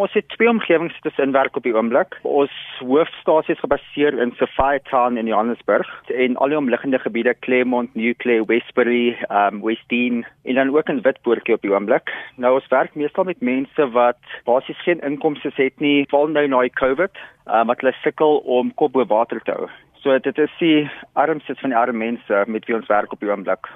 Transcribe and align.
Ons 0.00 0.14
het 0.16 0.24
twee 0.32 0.48
omgewings 0.48 0.94
tussen 1.04 1.34
werk 1.36 1.56
op 1.56 1.66
die 1.66 1.74
oomblik. 1.76 2.14
Ons 2.24 2.52
hoofstasie 2.80 3.52
is 3.52 3.60
gebaseer 3.60 4.14
in 4.24 4.30
Sophiatown 4.38 5.18
in 5.20 5.28
Johannesburg 5.28 5.90
en 6.08 6.38
al 6.40 6.48
die 6.48 6.56
omliggende 6.56 6.96
gebiede 7.02 7.34
Claremont, 7.44 7.92
New 7.94 8.14
Clare, 8.24 8.46
Westbury, 8.48 9.18
um 9.28 9.60
Westdene 9.60 10.24
en 10.48 10.54
dan 10.54 10.72
ook 10.72 10.88
in 10.88 11.02
Witpoortjie 11.04 11.58
op 11.58 11.68
die 11.68 11.74
oomblik. 11.74 12.08
Nou 12.40 12.54
ons 12.54 12.72
werk 12.72 12.96
meestal 12.96 13.28
met 13.28 13.44
mense 13.44 13.90
wat 13.92 14.32
basies 14.48 14.80
geen 14.88 15.04
inkomste 15.04 15.52
het 15.60 15.76
nie, 15.84 16.08
val 16.08 16.32
nou 16.32 16.46
na 16.48 16.64
die 16.64 16.72
COVID, 16.80 17.12
um, 17.52 17.68
wat 17.68 17.84
hulle 17.84 17.92
sukkel 18.00 18.40
om 18.48 18.72
kop 18.80 18.96
bo 18.96 19.04
water 19.04 19.44
te 19.44 19.52
hou. 19.60 19.68
So 20.00 20.16
dit 20.16 20.40
is 20.40 20.60
die 20.64 20.88
armstes 21.12 21.60
van 21.60 21.76
die 21.76 21.82
arme 21.84 22.00
mense 22.08 22.44
met 22.48 22.64
wie 22.64 22.80
ons 22.80 22.88
werk 22.88 23.12
op 23.12 23.20
die 23.20 23.28
oomblik. 23.28 23.68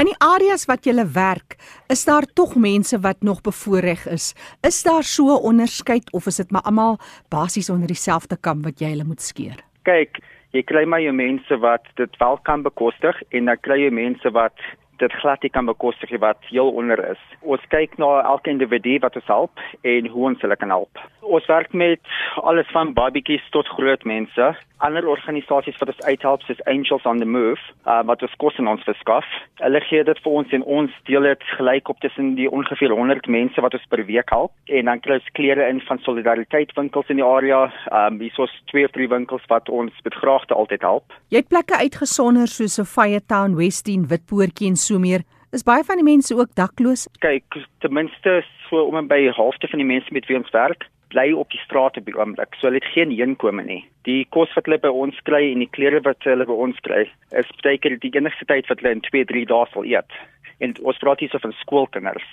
In 0.00 0.08
die 0.08 0.16
areas 0.24 0.64
wat 0.66 0.86
jy 0.88 0.94
werk, 1.12 1.56
is 1.92 2.04
daar 2.08 2.24
tog 2.34 2.54
mense 2.56 2.98
wat 3.04 3.20
nog 3.20 3.42
bevoordeel 3.44 4.14
is. 4.14 4.32
Is 4.64 4.82
daar 4.82 5.04
so 5.04 5.24
'n 5.34 5.44
onderskeid 5.50 6.12
of 6.12 6.26
is 6.26 6.36
dit 6.36 6.50
maar 6.50 6.62
almal 6.62 6.98
basies 7.28 7.70
onder 7.70 7.86
dieselfde 7.86 8.36
kam 8.40 8.62
wat 8.62 8.80
jy 8.80 8.88
hulle 8.88 9.04
moet 9.04 9.20
skeer? 9.20 9.58
Kyk, 9.82 10.18
jy 10.52 10.62
kry 10.62 10.84
maar 10.84 11.00
jou 11.00 11.12
mense 11.12 11.58
wat 11.58 11.84
dit 11.94 12.16
wel 12.18 12.38
kan 12.42 12.62
bekostig 12.62 13.22
en 13.30 13.44
dan 13.44 13.60
kry 13.60 13.78
jy 13.84 13.90
mense 13.90 14.30
wat 14.30 14.58
dit 15.02 15.18
glad 15.20 15.42
nie 15.42 15.50
kan 15.50 15.68
bekostig 15.68 16.14
wat 16.22 16.50
heel 16.50 16.70
onder 16.70 17.00
is. 17.10 17.22
Ons 17.42 17.64
kyk 17.74 17.98
na 17.98 18.10
elke 18.22 18.52
individu 18.54 18.98
wat 19.04 19.18
ons 19.18 19.30
help 19.34 19.62
en 19.94 20.10
hoe 20.14 20.28
ons 20.30 20.44
hulle 20.44 20.58
kan 20.60 20.74
help. 20.74 21.02
Ons 21.20 21.48
werk 21.50 21.72
met 21.72 22.14
alles 22.42 22.70
van 22.74 22.94
babatjies 22.96 23.48
tot 23.54 23.68
groot 23.76 24.04
mense 24.08 24.52
ander 24.82 25.06
organisasies 25.06 25.78
wat 25.80 25.92
ons 25.92 26.02
uithelp 26.06 26.42
soos 26.46 26.60
Angels 26.70 27.06
on 27.06 27.20
the 27.22 27.28
Move, 27.28 27.60
uh, 27.86 28.00
wat 28.08 28.22
ons 28.26 28.34
kos 28.42 28.58
in 28.58 28.70
ons 28.70 28.82
verskaf. 28.86 29.26
Hulle 29.62 29.80
gee 29.86 30.02
dit 30.06 30.20
vir 30.24 30.38
ons 30.40 30.54
en 30.58 30.64
ons 30.78 30.96
deel 31.08 31.28
dit 31.28 31.46
gelyk 31.56 31.90
op 31.92 32.00
tussen 32.02 32.32
die 32.38 32.48
ongeveer 32.50 32.94
100 32.98 33.28
mense 33.30 33.62
wat 33.62 33.76
ons 33.78 33.86
per 33.92 34.02
week 34.08 34.32
help 34.34 34.52
en 34.78 34.90
dan 34.90 35.02
kry 35.04 35.20
ons 35.20 35.30
klere 35.38 35.68
in 35.70 35.78
van 35.86 36.02
solidariteit 36.02 36.74
winkels 36.78 37.10
in 37.14 37.20
die 37.22 37.26
area. 37.26 37.64
Um 38.02 38.18
hier 38.22 38.42
is 38.42 38.56
twee 38.72 38.86
of 38.88 38.94
drie 38.96 39.08
winkels 39.10 39.44
wat 39.52 39.70
ons 39.70 39.94
met 40.04 40.18
graagte 40.18 40.56
altyd 40.58 40.82
help. 40.86 41.14
Jy 41.30 41.44
het 41.44 41.50
plekke 41.52 41.78
uitgesonder 41.78 42.50
soos 42.50 42.78
Sophia 42.80 43.22
Town, 43.30 43.54
Westdene, 43.58 44.08
Witpoortjie 44.10 44.72
en 44.72 44.78
so 44.80 44.91
meer. 45.00 45.24
Is 45.52 45.62
baie 45.62 45.84
van 45.84 46.00
die 46.00 46.04
mense 46.04 46.34
ook 46.34 46.54
dakloos? 46.56 47.08
Kyk, 47.20 47.44
ten 47.80 47.92
minste 47.92 48.42
so 48.68 48.84
om 48.88 48.96
en 48.96 49.08
by 49.08 49.28
halfte 49.36 49.68
van 49.68 49.78
die 49.78 49.88
mense 49.88 50.12
met 50.12 50.26
wie 50.26 50.36
ons 50.36 50.50
werk 50.52 50.88
bly 51.12 51.32
op 51.36 51.50
die 51.52 51.60
straat 51.60 51.96
op 51.96 52.06
die 52.08 52.16
oomblik. 52.16 52.56
So 52.56 52.68
hulle 52.68 52.80
het 52.80 52.92
geen 52.94 53.12
inkomste 53.12 53.66
nie. 53.66 53.82
Die 54.08 54.24
kos 54.34 54.52
wat 54.56 54.68
hulle 54.68 54.80
by 54.82 54.92
ons 55.04 55.18
kry 55.28 55.42
en 55.50 55.62
die 55.64 55.70
klere 55.76 56.00
wat 56.06 56.24
hulle 56.28 56.46
by 56.48 56.56
ons 56.66 56.78
kry, 56.86 57.04
is 57.36 57.50
baie 57.62 57.78
keer 57.78 57.98
die 58.00 58.12
enigste 58.16 58.48
tyd 58.48 58.70
wat 58.70 58.80
hulle 58.82 58.96
in 58.96 59.04
2, 59.08 59.26
3 59.32 59.44
dae 59.50 59.68
sal 59.72 59.88
eet. 59.88 60.16
En 60.64 60.74
ons 60.80 61.02
praat 61.02 61.20
hier 61.22 61.32
so 61.32 61.42
van 61.42 61.54
skoolkinders. 61.60 62.28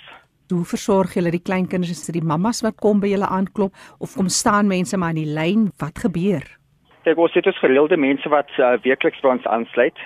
Hoe 0.50 0.64
versorg 0.66 1.14
julle 1.14 1.30
die 1.34 1.42
kleinkinders? 1.42 1.92
Is 1.92 2.08
dit 2.08 2.18
die 2.18 2.26
mammas 2.26 2.62
wat 2.66 2.80
kom 2.82 3.02
by 3.02 3.12
julle 3.12 3.28
aanklop 3.28 3.76
of 4.02 4.16
kom 4.18 4.30
staan 4.32 4.70
mense 4.70 4.98
maar 4.98 5.14
in 5.14 5.22
die 5.22 5.34
lyn? 5.36 5.68
Wat 5.82 6.00
gebeur? 6.02 6.46
Kyk, 7.04 7.18
ons 7.18 7.36
het 7.36 7.46
ons 7.48 7.60
gereelde 7.62 7.96
mense 8.00 8.28
wat 8.32 8.50
uh, 8.58 8.74
weekliks 8.84 9.22
by 9.22 9.36
ons 9.36 9.46
aansluit 9.48 10.00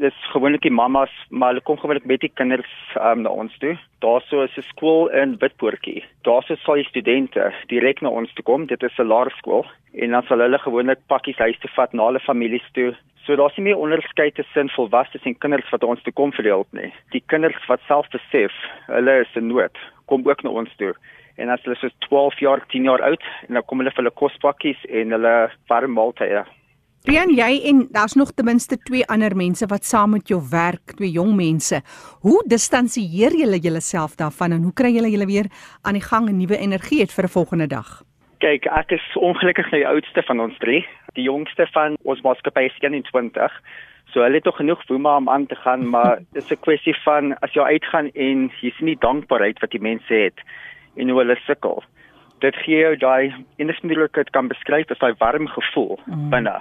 dis 0.00 0.16
gewoonlik 0.32 0.62
die 0.64 0.72
mammas, 0.72 1.12
maar 1.28 1.52
hulle 1.52 1.64
kom 1.66 1.78
gewoonlik 1.78 2.06
met 2.08 2.22
die 2.24 2.32
kinders 2.32 2.70
um, 2.96 3.22
na 3.24 3.32
ons 3.42 3.56
toe. 3.60 3.74
Daarso 4.04 4.42
is 4.46 4.56
'n 4.56 4.64
skool 4.72 5.08
in 5.12 5.36
Witpoortjie. 5.40 6.04
Daarso 6.24 6.56
sal 6.56 6.80
die 6.80 6.88
studente 6.88 7.52
direk 7.68 8.00
na 8.00 8.08
ons 8.08 8.32
toe 8.34 8.44
kom. 8.44 8.66
Dit 8.66 8.82
is 8.82 8.98
'n 8.98 9.10
laerskool 9.12 9.66
en 9.92 10.10
dan 10.10 10.22
sal 10.22 10.38
hulle 10.38 10.58
gewoonlik 10.58 10.98
pakkies 11.08 11.38
huis 11.38 11.58
toe 11.58 11.70
vat 11.76 11.92
na 11.92 12.06
hulle 12.06 12.20
families 12.20 12.68
toe. 12.72 12.96
So 13.26 13.36
daar's 13.36 13.56
nie 13.56 13.64
meer 13.64 13.78
onderskeid 13.78 14.34
tussen 14.34 14.70
volwassenes 14.70 15.26
en 15.26 15.38
kinders 15.38 15.70
wat 15.70 15.84
ons 15.84 16.02
toe 16.02 16.12
kom 16.12 16.32
vir 16.32 16.44
hulp 16.44 16.68
nie. 16.72 16.92
Die 17.10 17.22
kinders 17.26 17.66
wat 17.68 17.80
self 17.86 18.08
besef 18.08 18.52
hulle 18.86 19.20
is 19.20 19.36
in 19.36 19.48
nood, 19.48 19.76
kom 20.06 20.26
ook 20.26 20.42
na 20.42 20.50
ons 20.50 20.76
toe. 20.76 20.94
En 21.36 21.48
as 21.48 21.62
hulle 21.62 21.76
so 21.76 21.88
12 22.08 22.38
jaar, 22.38 22.60
10 22.68 22.84
jaar 22.84 23.02
oud, 23.02 23.22
en 23.48 23.54
dan 23.54 23.62
kom 23.62 23.78
hulle 23.78 23.90
vir 23.90 24.02
hulle 24.02 24.20
kospakkies 24.22 24.80
en 24.88 25.10
hulle 25.10 25.50
warm 25.68 25.92
maaltye. 25.92 26.44
Rian, 27.08 27.30
jy 27.32 27.62
en 27.64 27.86
daar's 27.96 28.12
nog 28.12 28.34
ten 28.36 28.44
minste 28.44 28.76
twee 28.76 29.06
ander 29.08 29.32
mense 29.36 29.64
wat 29.66 29.86
saam 29.88 30.10
met 30.12 30.28
jou 30.28 30.36
werk, 30.50 30.92
twee 30.98 31.08
jong 31.08 31.30
mense. 31.32 31.78
Hoe 32.20 32.42
distansieer 32.44 33.32
julle 33.32 33.56
julleself 33.56 34.18
daarvan 34.20 34.52
en 34.52 34.66
hoe 34.68 34.72
kry 34.76 34.90
julle 34.92 35.08
julle 35.08 35.26
weer 35.30 35.48
aan 35.80 35.96
die 35.96 36.04
gang 36.04 36.28
en 36.28 36.36
nuwe 36.36 36.58
energie 36.60 37.00
het 37.00 37.12
vir 37.16 37.24
'n 37.24 37.32
volgende 37.36 37.66
dag? 37.66 38.02
Kyk, 38.44 38.66
ek 38.66 38.92
is 38.92 39.16
ongelukkig 39.16 39.70
die 39.70 39.86
oudste 39.86 40.22
van 40.22 40.40
ons 40.40 40.58
drie. 40.58 40.86
Die 41.14 41.24
jongste 41.24 41.66
van 41.72 41.96
ons 42.04 42.20
maatskappy 42.20 42.60
is 42.68 42.76
21. 42.78 43.52
So 44.12 44.20
hulle 44.20 44.34
het 44.34 44.44
tog 44.44 44.56
genoeg 44.56 44.86
woema 44.88 45.16
om 45.16 45.28
aan 45.28 45.46
te 45.46 45.56
gaan, 45.56 45.88
maar 45.88 46.18
dit 46.32 46.42
is 46.42 46.50
'n 46.50 46.60
kwessie 46.60 46.96
van 47.04 47.32
as 47.40 47.52
jy 47.52 47.62
uitgaan 47.62 48.10
en 48.12 48.50
jy 48.60 48.70
sien 48.76 48.86
nie 48.86 48.98
dankbaarheid 49.00 49.58
wat 49.60 49.70
die 49.70 49.80
mense 49.80 50.14
het 50.14 50.38
en 50.96 51.08
hoe 51.08 51.18
hulle 51.18 51.36
sukkel. 51.46 51.82
Dit 52.40 52.56
gee 52.56 52.76
jou 52.76 52.96
daai 52.96 53.32
enigste 53.56 53.86
moontlikheid 53.86 54.30
kan 54.30 54.48
beskryf 54.48 54.90
as 54.90 54.98
daai 54.98 55.14
warm 55.18 55.48
gevoel 55.48 55.98
mm. 56.06 56.30
binne 56.30 56.60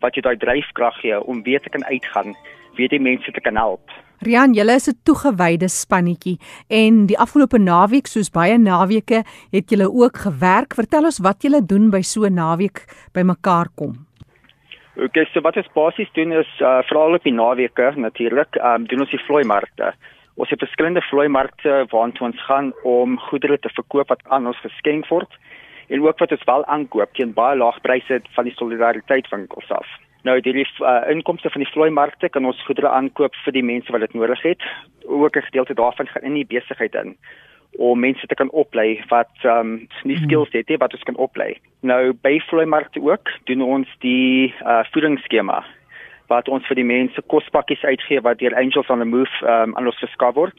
wat 0.00 0.14
jy 0.14 0.22
daai 0.22 0.36
dryfkrag 0.36 1.00
gee 1.02 1.20
om 1.20 1.42
weer 1.42 1.60
te 1.60 1.70
kan 1.70 1.84
uitgaan, 1.84 2.36
weer 2.76 2.88
die 2.88 3.02
mense 3.02 3.32
te 3.32 3.40
kan 3.40 3.56
help. 3.56 3.90
Rian, 4.26 4.54
julle 4.54 4.74
is 4.74 4.88
'n 4.88 4.98
toegewyde 5.04 5.68
spannetjie 5.68 6.38
en 6.68 7.06
die 7.06 7.18
afgelope 7.18 7.58
naweek 7.58 8.06
soos 8.06 8.30
baie 8.30 8.58
naweke 8.58 9.22
het 9.52 9.70
julle 9.70 9.86
ook 9.86 10.16
gewerk. 10.16 10.74
Vertel 10.74 11.04
ons 11.04 11.18
wat 11.22 11.42
julle 11.42 11.62
doen 11.62 11.90
by 11.90 12.02
so 12.02 12.24
'n 12.24 12.34
naweek 12.34 12.84
bymekaar 13.14 13.68
kom. 13.76 14.06
Okay, 14.96 15.24
so 15.32 15.40
wat 15.40 15.56
ons 15.56 15.68
basies 15.74 16.10
doen 16.12 16.32
is 16.32 16.50
uh, 16.60 16.82
veral 16.82 17.14
op 17.14 17.22
die 17.22 17.32
naweke 17.32 17.92
natuurlik, 17.96 18.56
um, 18.56 18.86
doen 18.86 19.00
ons 19.00 19.10
die 19.10 19.24
vloeimarkte. 19.26 19.94
Ons 20.34 20.50
het 20.50 20.58
verskillende 20.58 21.00
vloeimarkte 21.00 21.86
waartoe 21.90 22.26
ons 22.26 22.44
gaan 22.44 22.72
om 22.82 23.18
goedere 23.18 23.58
te 23.58 23.68
verkoop 23.68 24.08
wat 24.08 24.22
aan 24.28 24.46
ons 24.46 24.58
geskenk 24.58 25.06
word 25.06 25.30
en 25.88 26.02
ook 26.02 26.18
wat 26.18 26.32
ons 26.32 26.44
wel 26.44 26.64
aankoop 26.64 27.14
teen 27.14 27.32
baie 27.32 27.56
lae 27.56 27.80
pryse 27.82 28.20
van 28.36 28.44
die 28.44 28.54
solidariteit 28.54 29.28
winkels 29.28 29.70
af. 29.70 29.88
Nou 30.26 30.40
die 30.40 30.54
uh, 30.54 31.10
inkomste 31.10 31.50
van 31.50 31.62
die 31.62 31.70
vloei 31.70 31.90
markte 31.90 32.28
kan 32.28 32.44
ons 32.44 32.64
goedere 32.66 32.90
aankoop 32.90 33.34
vir 33.44 33.54
die 33.54 33.64
mense 33.64 33.92
wat 33.92 34.00
dit 34.00 34.14
nodig 34.14 34.42
het. 34.42 34.62
Ook 35.06 35.36
'n 35.36 35.48
gedeelte 35.48 35.74
daarvan 35.74 36.06
gaan 36.06 36.22
in 36.22 36.34
die 36.34 36.46
besigheid 36.46 36.94
in 36.94 37.16
om 37.78 38.00
mense 38.00 38.26
te 38.26 38.34
kan 38.34 38.50
oplei 38.50 39.04
wat 39.08 39.30
ehm 39.42 39.58
um, 39.58 39.88
nie 40.02 40.16
hmm. 40.16 40.24
skills 40.24 40.52
het 40.52 40.68
nie 40.68 40.76
wat 40.76 40.92
ons 40.92 41.02
kan 41.02 41.16
oplei. 41.16 41.58
Nou 41.80 42.12
by 42.12 42.40
vloei 42.40 42.66
markte 42.66 43.00
ook 43.00 43.28
doen 43.44 43.62
ons 43.62 43.88
die 43.98 44.54
uh, 44.62 44.84
voedingsskema 44.92 45.64
wat 46.26 46.48
ons 46.48 46.66
vir 46.66 46.76
die 46.76 46.84
mense 46.84 47.22
kospakkies 47.26 47.84
uitgee 47.84 48.20
wat 48.20 48.38
deur 48.38 48.54
Angels 48.54 48.88
on 48.88 48.98
the 48.98 49.04
Move 49.04 49.30
ehm 49.42 49.68
um, 49.68 49.76
aan 49.76 49.86
ons 49.86 49.98
geskaf 49.98 50.34
word 50.34 50.58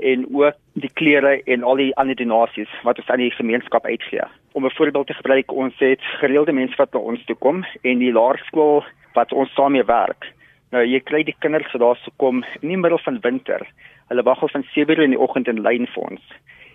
en 0.00 0.26
ook 0.34 0.54
die 0.72 0.90
klere 0.94 1.42
en 1.44 1.62
al 1.62 1.76
die 1.76 1.94
ander 1.96 2.16
donasies 2.16 2.70
wat 2.86 2.98
ons 2.98 3.10
aan 3.10 3.22
die 3.22 3.30
gemeenskap 3.30 3.84
uitgee. 3.84 4.24
Om 4.52 4.66
'n 4.66 4.76
voorbeeld 4.78 5.06
te 5.06 5.14
gebruik, 5.14 5.52
ons 5.52 5.74
het 5.78 6.02
gereelde 6.20 6.52
mense 6.52 6.76
wat 6.76 6.90
by 6.90 6.98
ons 6.98 7.24
toe 7.24 7.36
kom 7.36 7.64
en 7.82 7.98
die 7.98 8.12
laerskool 8.12 8.84
wat 9.14 9.32
ons 9.32 9.54
daarmee 9.54 9.84
werk. 9.84 10.32
Nou 10.70 10.84
jy 10.84 11.00
kry 11.00 11.22
die 11.22 11.36
kinders 11.38 11.72
wat 11.72 11.80
daar 11.80 11.96
sou 11.96 12.12
kom 12.16 12.44
in 12.60 12.68
die 12.68 12.76
middel 12.76 12.98
van 12.98 13.20
winter. 13.20 13.66
Hulle 14.08 14.22
wag 14.22 14.42
al 14.42 14.48
van 14.48 14.64
7:00 14.74 15.02
in 15.02 15.10
die 15.10 15.20
oggend 15.20 15.48
in 15.48 15.62
lyn 15.62 15.86
vir 15.86 16.02
ons. 16.10 16.22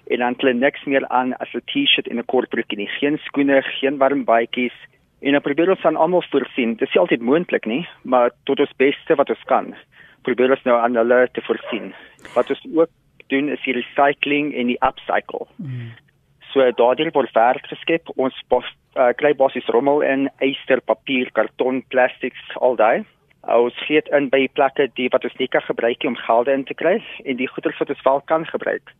En 0.07 0.19
dan 0.19 0.35
kle 0.35 0.53
niks 0.53 0.83
meer 0.83 1.07
aan 1.07 1.33
as 1.33 1.53
'n 1.53 1.61
T-shirt 1.65 2.07
en 2.07 2.17
'n 2.17 2.25
kort 2.25 2.49
broekie 2.49 2.77
nie, 2.77 2.87
geen 2.87 3.17
skoene, 3.17 3.61
geen 3.61 3.97
warm 3.97 4.23
baadjies 4.23 4.73
en 5.21 5.31
dan 5.31 5.41
probeer 5.41 5.69
ons 5.69 5.85
aan 5.85 5.95
almal 5.95 6.23
voorsien. 6.29 6.75
Dit 6.75 6.89
is 6.89 6.97
altyd 6.97 7.21
moontlik 7.21 7.65
nie, 7.65 7.87
maar 8.01 8.31
tot 8.43 8.59
ons 8.59 8.75
beste 8.77 9.15
wat 9.15 9.29
ons 9.29 9.43
kan. 9.45 9.75
Probeer 10.27 10.51
ons 10.51 10.63
nou 10.63 10.75
aan 10.79 10.95
hulle 10.99 11.27
te 11.31 11.41
voorsien. 11.41 11.93
Wat 12.35 12.49
ons 12.49 12.65
ook 12.75 12.89
doen 13.31 13.49
is 13.49 13.61
die 13.65 13.75
recycling 13.77 14.53
en 14.55 14.71
die 14.71 14.79
upcycle. 14.85 15.47
Mm. 15.57 15.91
So 16.53 16.65
daardie 16.77 17.09
word 17.13 17.33
werk 17.33 17.65
geskep. 17.71 18.11
Ons 18.21 18.37
bos, 18.49 18.65
uh, 18.95 19.11
kry 19.17 19.33
basies 19.37 19.69
rommel 19.73 20.03
in 20.05 20.27
yster, 20.45 20.81
papier, 20.85 21.31
karton, 21.33 21.81
plastics 21.89 22.57
al 22.61 22.77
daai. 22.77 23.05
Ons 23.43 23.75
gee 23.87 23.99
in 24.15 24.29
by 24.31 24.45
plekke 24.55 24.87
die 24.95 25.09
wat 25.11 25.25
ons 25.27 25.35
nie 25.39 25.49
kan 25.51 25.65
gebruik 25.65 26.05
om 26.07 26.15
gelde 26.15 26.53
in 26.53 26.63
te 26.63 26.75
kry 26.77 26.99
en 27.25 27.39
die 27.39 27.49
goeder 27.51 27.75
wat 27.79 27.89
ons 27.91 28.05
wel 28.05 28.21
kan 28.31 28.45
gebruik. 28.47 28.93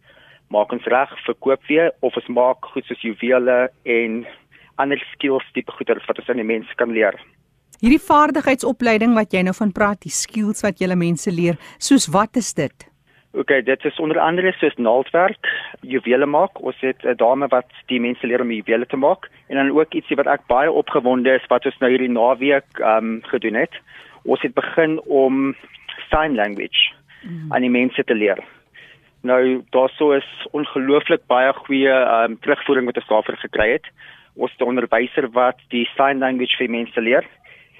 Maak 0.51 0.73
ons 0.75 0.87
reg, 0.91 1.13
verkoop 1.25 1.63
weer 1.69 1.93
of 2.01 2.17
ons 2.19 2.27
maak 2.27 2.65
goed 2.73 2.89
soos 2.89 3.05
juwele 3.05 3.69
en 3.87 4.23
ander 4.81 4.99
skills 5.13 5.45
tipe 5.53 5.71
goeder 5.77 6.01
wat 6.07 6.19
ons 6.19 6.33
aan 6.33 6.41
die 6.41 6.49
mense 6.49 6.75
kan 6.81 6.91
leer. 6.91 7.15
Hierdie 7.83 8.01
vaardigheidsopleiding 8.01 9.15
wat 9.15 9.33
jy 9.35 9.41
nou 9.43 9.53
van 9.55 9.71
praat, 9.75 10.01
die 10.03 10.13
skills 10.13 10.63
wat 10.63 10.81
jy 10.81 10.87
mense 10.95 11.31
leer, 11.31 11.57
soos 11.79 12.09
wat 12.11 12.39
is 12.39 12.53
dit? 12.55 12.87
Oké, 13.33 13.41
okay, 13.41 13.63
dit 13.63 13.85
is 13.85 13.99
onder 13.99 14.19
andere 14.19 14.51
soos 14.51 14.75
naaldwerk, 14.75 15.47
juwele 15.81 16.25
maak. 16.25 16.59
Ons 16.61 16.75
het 16.79 17.01
'n 17.03 17.15
dame 17.17 17.47
wat 17.47 17.65
die 17.85 17.99
mense 17.99 18.27
leer 18.27 18.41
om 18.41 18.51
juwele 18.51 18.85
te 18.85 18.97
maak 18.97 19.29
en 19.47 19.55
dan 19.55 19.71
ook 19.71 19.93
ietsie 19.93 20.15
wat 20.15 20.27
ek 20.27 20.45
baie 20.47 20.71
opgewonde 20.71 21.33
is 21.33 21.47
wat 21.47 21.65
ons 21.65 21.77
nou 21.79 21.89
hierdie 21.89 22.11
naweek 22.11 22.65
ehm 22.77 22.97
um, 22.97 23.21
gedoen 23.23 23.53
het. 23.53 23.73
Ons 24.23 24.41
het 24.41 24.53
begin 24.53 25.01
om 25.01 25.55
sign 26.09 26.35
language 26.35 26.93
mm. 27.23 27.51
aan 27.51 27.61
die 27.61 27.69
mense 27.69 28.03
te 28.03 28.15
leer. 28.15 28.37
Nou 29.21 29.63
daarso 29.69 30.11
is 30.11 30.47
ongelooflik 30.51 31.25
baie 31.27 31.53
goeie 31.53 31.89
ehm 31.89 32.31
um, 32.31 32.39
terugvoering 32.39 32.85
wat 32.85 32.95
ons 32.95 33.07
daarvoor 33.07 33.37
gekry 33.37 33.71
het. 33.71 33.87
Ons 34.35 34.51
het 34.51 34.61
'n 34.61 34.69
onderwyser 34.69 35.29
wat 35.31 35.57
die 35.69 35.89
sign 35.97 36.17
language 36.17 36.57
vir 36.57 36.69
mense 36.69 37.01
leer 37.01 37.25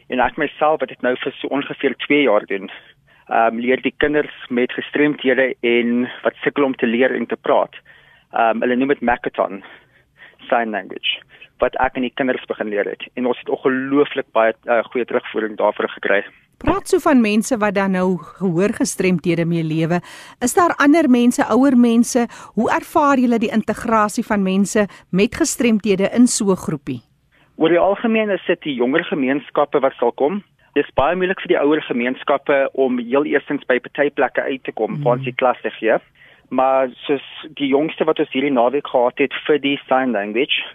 en 0.10 0.20
ek 0.20 0.38
myself 0.38 0.80
het 0.80 0.90
dit 0.90 1.02
nou 1.02 1.16
vir 1.16 1.32
so 1.32 1.48
ongeveer 1.48 1.96
2 1.96 2.22
jaar 2.22 2.46
doen 2.46 2.72
ehm 3.30 3.54
um, 3.54 3.60
leer 3.60 3.82
die 3.82 3.96
kinders 3.98 4.36
met 4.50 4.72
gestremthede 4.72 5.56
en 5.62 6.10
wat 6.24 6.36
sukkel 6.44 6.64
om 6.64 6.76
te 6.76 6.88
leer 6.88 7.16
en 7.16 7.26
te 7.26 7.36
praat. 7.36 7.76
Ehm 8.32 8.56
um, 8.56 8.62
hulle 8.62 8.76
noem 8.76 8.96
dit 8.96 9.02
Makaton 9.02 9.64
sign 10.50 10.70
language 10.70 11.22
wat 11.64 11.76
ek 11.80 11.96
aan 11.96 12.08
die 12.08 12.16
kinders 12.20 12.44
begin 12.50 12.72
leer 12.74 12.88
het 12.90 13.06
en 13.16 13.28
ons 13.30 13.40
het 13.40 13.50
ongelooflik 13.50 14.28
baie 14.36 14.56
uh, 14.66 14.82
goeie 14.92 15.06
terugvoering 15.06 15.56
daarvoor 15.58 15.90
gekry. 15.96 16.24
Praat 16.64 16.88
so 16.88 17.00
van 17.04 17.22
mense 17.22 17.58
wat 17.60 17.76
dan 17.76 17.92
nou 17.92 18.18
gehoorgestremdhede 18.18 19.46
mee 19.46 19.64
lewe. 19.64 20.00
Is 20.40 20.54
daar 20.56 20.76
ander 20.84 21.10
mense, 21.10 21.44
ouer 21.52 21.76
mense? 21.78 22.28
Hoe 22.56 22.70
ervaar 22.72 23.20
julle 23.20 23.40
die 23.40 23.52
integrasie 23.52 24.24
van 24.24 24.44
mense 24.44 24.88
met 25.12 25.36
gestremdhede 25.36 26.10
in 26.16 26.28
so 26.28 26.52
'n 26.52 26.64
groepie? 26.66 27.02
Oor 27.56 27.70
die 27.70 27.80
algemeen 27.80 28.30
is 28.30 28.46
dit 28.48 28.62
die 28.62 28.76
jonger 28.76 29.04
gemeenskappe 29.04 29.80
wat 29.80 29.94
sal 30.00 30.12
kom. 30.12 30.44
Dit 30.74 30.88
is 30.88 30.94
baie 30.98 31.16
moeilik 31.16 31.42
vir 31.44 31.52
die 31.52 31.60
ouer 31.62 31.82
gemeenskappe 31.86 32.56
om 32.74 32.98
heel 32.98 33.28
eerstens 33.30 33.66
by 33.70 33.78
partyplekke 33.80 34.42
uit 34.42 34.64
te 34.66 34.74
kom 34.74 34.96
mm. 34.96 35.04
waar 35.06 35.20
ons 35.20 35.28
die 35.28 35.36
klas 35.38 35.60
te 35.62 35.70
gee. 35.78 36.00
Maar 36.50 36.90
soos 37.06 37.28
die 37.60 37.70
jongste 37.70 38.08
wat 38.10 38.22
ons 38.22 38.34
hierdie 38.34 38.54
naweek 38.54 38.90
gehad 38.90 39.22
het 39.22 39.36
vir 39.46 39.62
die 39.62 39.76
sign 39.86 40.16
language, 40.18 40.66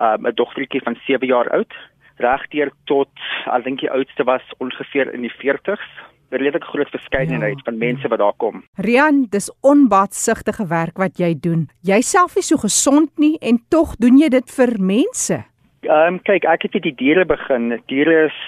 um, 0.00 0.26
'n 0.26 0.34
dogtertjie 0.34 0.82
van 0.82 0.98
7 1.06 1.26
jaar 1.30 1.50
oud, 1.54 1.72
regdeur 2.18 2.70
tot 2.90 3.10
ek 3.46 3.64
dink 3.64 3.80
die 3.80 3.90
oudste 3.90 4.24
was 4.24 4.42
ongeveer 4.58 5.14
in 5.14 5.22
die 5.22 5.34
40s. 5.38 5.86
'n 6.34 6.42
redelike 6.42 6.66
groot 6.66 6.90
verskeidenheid 6.90 7.58
ja. 7.62 7.64
van 7.64 7.78
mense 7.78 8.08
wat 8.08 8.18
daar 8.18 8.36
kom. 8.36 8.64
Rian, 8.76 9.26
dis 9.30 9.52
onbaatsigtige 9.62 10.66
werk 10.66 10.96
wat 10.98 11.18
jy 11.18 11.34
doen. 11.38 11.68
Jouself 11.82 12.36
is 12.36 12.46
so 12.46 12.56
gesond 12.56 13.10
nie 13.18 13.38
en 13.38 13.62
tog 13.68 13.94
doen 13.96 14.18
jy 14.18 14.28
dit 14.28 14.50
vir 14.50 14.74
mense. 14.78 15.44
Ehm 15.84 16.14
um, 16.14 16.18
kyk, 16.22 16.44
ek 16.44 16.62
het 16.62 16.74
met 16.74 16.82
die 16.82 16.94
diere 16.96 17.24
begin. 17.24 17.80
Diere 17.86 18.24
is 18.26 18.38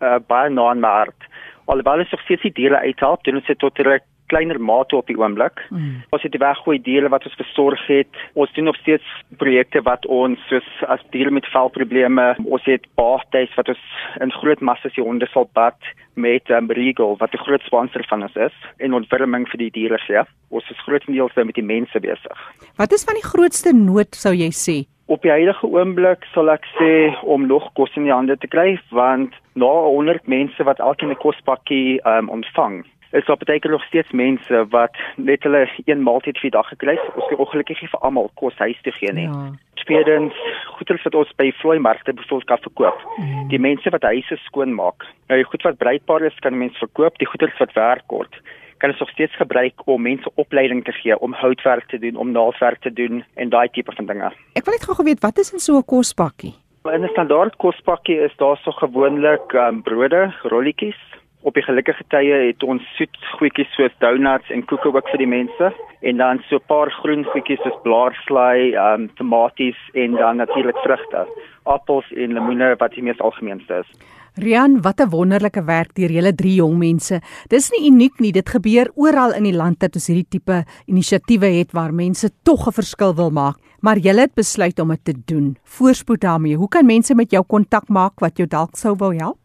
uh, 0.00 0.18
baie 0.18 0.50
na 0.50 0.70
in 0.72 0.80
my 0.80 0.88
hart. 0.88 1.28
Alhoewel 1.66 2.00
ek 2.00 2.20
steeds 2.24 2.42
die 2.42 2.52
diere 2.52 2.82
uithelp, 2.84 3.24
doen 3.24 3.36
ons 3.36 3.46
dit 3.46 3.58
tot 3.58 3.78
'n 3.78 4.00
kleiner 4.26 4.60
mate 4.60 4.96
op 4.96 5.06
die 5.06 5.16
oomblik. 5.18 5.60
Mm. 5.70 6.02
Ons 6.14 6.22
het 6.24 6.32
die 6.32 6.40
weggooi 6.40 6.78
diere 6.82 7.10
wat 7.12 7.26
ons 7.28 7.36
versorg 7.38 7.80
het. 7.86 8.20
Ons 8.34 8.52
doen 8.56 8.64
nog 8.70 8.78
steeds 8.80 9.04
projekte 9.40 9.82
wat 9.84 10.06
ons 10.06 10.40
soos 10.48 10.68
as 10.88 11.02
diere 11.14 11.30
met 11.34 11.48
velprobleme, 11.52 12.26
ons 12.44 12.64
het 12.68 12.86
baathuis 12.98 13.52
wat 13.58 13.68
ons 13.74 13.84
in 14.24 14.32
groot 14.40 14.60
massas 14.60 14.96
die 14.96 15.04
honde 15.04 15.28
sal 15.32 15.48
bad 15.52 15.76
met 16.14 16.50
um, 16.50 16.70
Regal 16.70 17.16
wat 17.20 17.34
'n 17.34 17.44
groot 17.44 17.62
sponsor 17.62 18.04
van 18.08 18.22
ons 18.22 18.36
is 18.36 18.56
en 18.78 18.94
ontwikkeling 18.94 19.48
vir 19.48 19.58
die 19.58 19.70
diere 19.70 19.98
ja. 20.08 20.26
Ons 20.50 20.70
is 20.70 20.84
grootendeels 20.86 21.34
met 21.34 21.54
die 21.54 21.62
mense 21.62 22.00
besig. 22.00 22.38
Wat 22.76 22.92
is 22.92 23.04
van 23.04 23.14
die 23.14 23.28
grootste 23.28 23.72
nood 23.72 24.14
sou 24.14 24.34
jy 24.34 24.50
sê? 24.50 24.93
Op 25.06 25.22
die 25.22 25.30
huidige 25.30 25.66
oomblik 25.66 26.24
sal 26.32 26.48
ek 26.48 26.64
sê 26.78 26.92
om 27.22 27.46
nog 27.46 27.72
kos 27.76 27.92
in 27.96 28.06
die 28.08 28.14
hande 28.14 28.36
te 28.40 28.48
kry 28.48 28.78
want 28.90 29.34
na 29.52 29.72
100 29.84 30.26
mense 30.26 30.64
wat 30.64 30.80
elkeen 30.80 31.10
'n 31.10 31.20
kospakkie 31.20 32.00
um, 32.08 32.28
ontvang 32.28 32.84
is 33.14 33.24
daar 33.24 33.38
baie 33.38 33.68
nog 33.70 33.84
steeds 33.84 34.10
mense 34.10 34.66
wat 34.68 34.96
net 35.16 35.42
hulle 35.42 35.68
een 35.84 36.02
maaltyd 36.02 36.38
vir 36.38 36.50
die 36.50 36.56
dag 36.56 36.68
gekry 36.68 36.96
het. 36.96 37.14
Ons 37.14 37.28
kan 37.28 37.38
ongelukkig 37.44 37.80
nie 37.80 37.90
vir 37.92 38.00
almal 38.00 38.30
kos 38.34 38.56
huis 38.58 38.80
toe 38.82 38.92
gee 38.92 39.12
nie. 39.12 39.28
Ja. 39.28 39.52
Tweedens, 39.84 40.34
goeder 40.74 40.98
wat 41.04 41.14
ons 41.14 41.30
by 41.38 41.52
vloei 41.60 41.78
markte 41.78 42.12
bevoel 42.12 42.42
kan 42.48 42.58
verkoop. 42.64 42.98
Mm. 43.16 43.48
Die 43.52 43.60
mense 43.60 43.90
wat 43.90 44.02
huise 44.02 44.36
skoon 44.48 44.74
maak. 44.74 45.06
Nou 45.28 45.38
die 45.38 45.46
goed 45.46 45.62
wat 45.62 45.78
breekbaar 45.78 46.26
is, 46.26 46.42
kan 46.42 46.58
mense 46.58 46.78
verkoop. 46.78 47.18
Die 47.22 47.30
goeder 47.30 47.54
wat 47.58 47.76
werk 47.78 48.06
kort 48.06 48.40
kan 48.78 48.90
ons 48.90 48.98
nog 48.98 49.10
steeds 49.10 49.36
gebruik 49.36 49.86
om 49.86 50.02
mense 50.02 50.30
opleiding 50.34 50.84
te 50.84 50.92
gee 50.92 51.18
om 51.18 51.32
houtwerk 51.32 51.88
te 51.88 51.98
doen, 51.98 52.16
om 52.16 52.30
naaldwerk 52.32 52.80
te 52.80 52.92
doen 52.92 53.24
en 53.34 53.48
daai 53.48 53.68
tipe 53.68 53.92
van 53.96 54.06
dinge. 54.06 54.32
Ek 54.54 54.64
wil 54.64 54.74
net 54.74 54.84
gou 54.84 54.96
geweet 54.96 55.20
wat 55.20 55.38
is 55.38 55.52
in 55.52 55.60
so 55.60 55.76
'n 55.78 55.84
kospakkie? 55.84 56.54
In 56.92 57.04
'n 57.04 57.08
standaard 57.08 57.56
kospakkie 57.56 58.18
is 58.20 58.36
daar 58.36 58.56
so 58.56 58.70
gewoonlik 58.70 59.52
um, 59.52 59.82
brode, 59.82 60.34
rolletjies, 60.42 61.00
op 61.44 61.54
die 61.54 61.62
gelukkige 61.62 62.04
tye 62.08 62.36
het 62.46 62.62
ons 62.62 62.84
soet 62.96 63.16
goedjies 63.38 63.72
soos 63.76 63.92
donuts 64.00 64.50
en 64.54 64.64
koeke 64.64 64.88
ook 64.88 65.08
vir 65.12 65.20
die 65.20 65.28
mense 65.28 65.72
en 66.00 66.16
dan 66.16 66.40
so 66.48 66.56
'n 66.56 66.66
paar 66.72 66.90
groen 66.90 67.24
goedjies 67.24 67.60
soos 67.62 67.82
blaarslaai, 67.82 68.74
ehm 68.74 69.00
um, 69.00 69.10
tomaties 69.14 69.80
en 69.92 70.10
dan 70.12 70.36
natuurlik 70.36 70.78
vrugte, 70.84 71.26
appels 71.64 72.12
en 72.12 72.32
lemoene 72.32 72.76
wat 72.78 72.92
die 72.92 73.02
mees 73.02 73.20
algemeenste 73.20 73.84
is. 73.84 73.90
Rian, 74.36 74.82
wat 74.82 75.00
'n 75.00 75.10
wonderlike 75.10 75.64
werk 75.64 75.94
deur 75.94 76.10
julle 76.10 76.34
drie 76.34 76.54
jong 76.54 76.78
mense. 76.78 77.20
Dis 77.48 77.70
nie 77.70 77.90
uniek 77.90 78.18
nie, 78.18 78.32
dit 78.32 78.48
gebeur 78.48 78.90
oral 78.96 79.32
in 79.32 79.44
die 79.44 79.54
land 79.54 79.78
dat 79.78 79.94
ons 79.94 80.08
hierdie 80.08 80.28
tipe 80.28 80.64
inisiatiewe 80.86 81.46
het 81.46 81.72
waar 81.72 81.92
mense 81.94 82.30
tog 82.42 82.66
'n 82.66 82.72
verskil 82.72 83.14
wil 83.14 83.30
maak, 83.30 83.56
maar 83.80 83.96
julle 83.96 84.20
het 84.20 84.34
besluit 84.34 84.78
om 84.80 84.88
dit 84.88 85.04
te 85.04 85.14
doen. 85.24 85.56
Voorspoed 85.62 86.20
daarmee. 86.20 86.56
Hoe 86.56 86.68
kan 86.68 86.86
mense 86.86 87.14
met 87.14 87.30
jou 87.30 87.44
kontak 87.46 87.88
maak 87.88 88.20
wat 88.20 88.36
jou 88.36 88.48
dalk 88.48 88.74
sou 88.76 88.94
wou 88.96 89.14
help? 89.14 89.38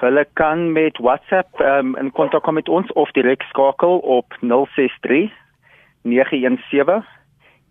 Hulle 0.00 0.26
kan 0.34 0.72
met 0.72 0.98
WhatsApp 0.98 1.60
um, 1.60 1.96
in 1.96 2.10
kontak 2.10 2.42
kom 2.42 2.54
met 2.54 2.68
ons 2.68 2.92
of 2.92 3.10
direk 3.12 3.42
skakel 3.42 3.98
op 3.98 4.26
063 4.40 5.30
917 6.02 7.04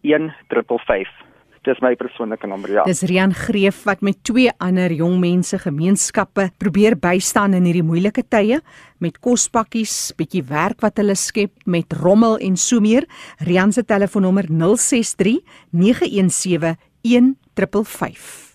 1555. 0.02 1.31
Dis 1.62 1.78
my 1.86 1.94
persoonlike 1.94 2.48
nommer 2.50 2.72
ja. 2.74 2.84
Dis 2.90 3.04
Rian 3.06 3.36
Greef 3.38 3.84
wat 3.86 4.02
met 4.02 4.18
twee 4.26 4.50
ander 4.58 4.90
jong 4.98 5.20
mense 5.22 5.60
gemeenskappe 5.62 6.48
probeer 6.58 6.98
bystaan 6.98 7.54
in 7.54 7.68
hierdie 7.70 7.86
moeilike 7.86 8.24
tye 8.34 8.58
met 9.02 9.20
kospakkies, 9.22 10.14
bietjie 10.18 10.42
werk 10.50 10.82
wat 10.82 10.98
hulle 10.98 11.14
skep 11.18 11.54
met 11.70 11.94
rommel 12.02 12.40
en 12.42 12.58
so 12.58 12.82
meer. 12.82 13.06
Rian 13.46 13.74
se 13.74 13.86
telefoonnommer 13.86 14.50
063 14.50 15.38
917 15.70 16.78
1555. 17.06 18.51